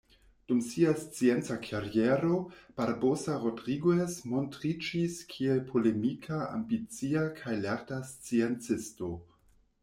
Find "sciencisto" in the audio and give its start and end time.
8.15-9.13